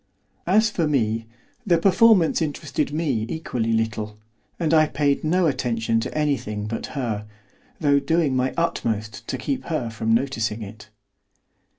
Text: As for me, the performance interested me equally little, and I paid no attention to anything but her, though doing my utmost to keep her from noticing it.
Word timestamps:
As 0.47 0.71
for 0.71 0.87
me, 0.87 1.27
the 1.63 1.77
performance 1.77 2.41
interested 2.41 2.91
me 2.91 3.23
equally 3.29 3.71
little, 3.71 4.17
and 4.59 4.73
I 4.73 4.87
paid 4.87 5.23
no 5.23 5.45
attention 5.45 5.99
to 5.99 6.17
anything 6.17 6.65
but 6.65 6.87
her, 6.97 7.27
though 7.79 7.99
doing 7.99 8.35
my 8.35 8.51
utmost 8.57 9.27
to 9.27 9.37
keep 9.37 9.65
her 9.65 9.91
from 9.91 10.11
noticing 10.11 10.63
it. 10.63 10.89